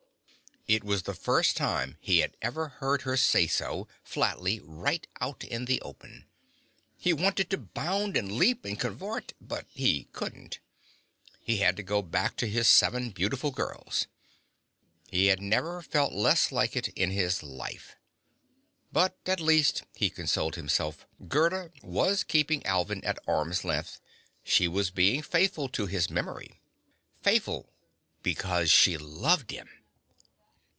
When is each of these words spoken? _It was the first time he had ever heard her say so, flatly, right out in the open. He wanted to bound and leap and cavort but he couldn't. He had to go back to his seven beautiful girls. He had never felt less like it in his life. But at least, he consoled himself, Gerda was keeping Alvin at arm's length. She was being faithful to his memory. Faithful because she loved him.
_It 0.73 0.83
was 0.85 1.03
the 1.03 1.15
first 1.15 1.57
time 1.57 1.97
he 1.99 2.19
had 2.19 2.37
ever 2.41 2.69
heard 2.69 3.01
her 3.01 3.17
say 3.17 3.45
so, 3.47 3.89
flatly, 4.05 4.61
right 4.63 5.05
out 5.19 5.43
in 5.43 5.65
the 5.65 5.81
open. 5.81 6.27
He 6.97 7.11
wanted 7.11 7.49
to 7.49 7.57
bound 7.57 8.15
and 8.15 8.31
leap 8.31 8.63
and 8.63 8.79
cavort 8.79 9.33
but 9.41 9.65
he 9.73 10.05
couldn't. 10.13 10.59
He 11.41 11.57
had 11.57 11.75
to 11.75 11.83
go 11.83 12.01
back 12.01 12.37
to 12.37 12.47
his 12.47 12.69
seven 12.69 13.09
beautiful 13.09 13.51
girls. 13.51 14.07
He 15.09 15.25
had 15.25 15.41
never 15.41 15.81
felt 15.81 16.13
less 16.13 16.53
like 16.53 16.77
it 16.77 16.87
in 16.89 17.09
his 17.11 17.43
life. 17.43 17.97
But 18.93 19.17
at 19.25 19.41
least, 19.41 19.83
he 19.95 20.09
consoled 20.11 20.55
himself, 20.55 21.05
Gerda 21.27 21.71
was 21.83 22.23
keeping 22.23 22.65
Alvin 22.65 23.03
at 23.03 23.19
arm's 23.27 23.65
length. 23.65 23.99
She 24.43 24.69
was 24.69 24.89
being 24.89 25.21
faithful 25.21 25.67
to 25.69 25.87
his 25.87 26.09
memory. 26.09 26.61
Faithful 27.21 27.73
because 28.23 28.69
she 28.71 28.97
loved 28.97 29.51
him. 29.51 29.67